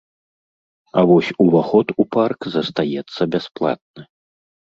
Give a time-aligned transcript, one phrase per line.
[1.01, 4.03] А вось уваход у парк застаецца бясплатны.